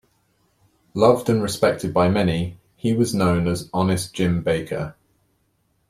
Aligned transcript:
Loved 0.95 1.29
and 1.29 1.43
respected 1.43 1.93
by 1.93 2.09
many, 2.09 2.57
he 2.75 2.91
was 2.91 3.13
known 3.13 3.47
as 3.47 3.69
"Honest 3.71 4.15
Jim 4.15 4.41
Baker". 4.41 4.95